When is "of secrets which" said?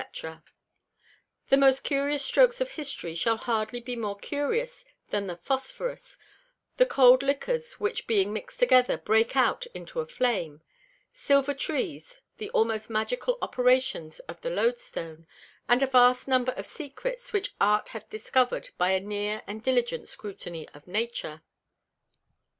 16.53-17.53